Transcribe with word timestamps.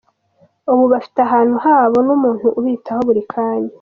Ubu 0.71 0.83
bafite 0.93 1.17
ahantu 1.27 1.55
habo 1.65 1.97
n’umuntu 2.07 2.47
ubitaho 2.59 3.01
buri 3.07 3.21
kanya.’’ 3.31 3.69